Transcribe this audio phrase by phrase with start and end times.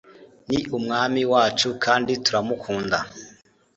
[0.49, 2.97] Ni umwami wacu kandi turamukunda